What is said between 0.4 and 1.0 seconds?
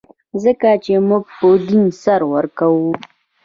ځکه چې